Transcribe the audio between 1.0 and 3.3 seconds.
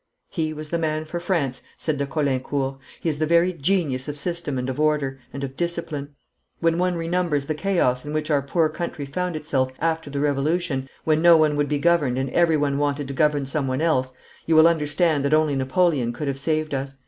for France,' said de Caulaincourt. 'He is the